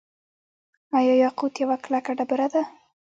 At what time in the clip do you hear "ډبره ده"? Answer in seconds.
2.17-2.61